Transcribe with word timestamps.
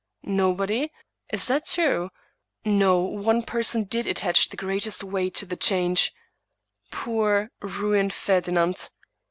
Nobody? 0.23 0.91
Is 1.31 1.45
that 1.45 1.67
true? 1.67 2.09
No; 2.65 3.01
one 3.01 3.43
person 3.43 3.83
did 3.83 4.07
attach 4.07 4.49
the 4.49 4.57
greatest 4.57 5.03
weight 5.03 5.35
to 5.35 5.45
the 5.45 5.55
change— 5.55 6.11
poor, 6.89 7.51
ruined 7.61 8.11
Ferdinand. 8.11 8.89